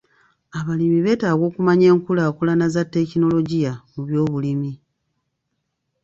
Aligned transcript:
Abalimi 0.59 0.99
beetaaga 1.05 1.43
okumanya 1.49 1.85
enkulaakulana 1.93 2.65
za 2.73 2.83
tekinologiya 2.93 3.71
mu 3.93 4.01
by'obulimi. 4.07 4.71